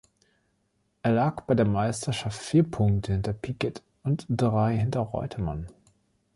Er 1.03 1.11
lag 1.11 1.41
bei 1.43 1.53
der 1.53 1.67
Meisterschaft 1.67 2.41
vier 2.41 2.63
Punkte 2.63 3.11
hinter 3.11 3.33
Piquet 3.33 3.83
und 4.01 4.25
drei 4.29 4.75
hinter 4.75 5.01
Reutemann. 5.01 5.67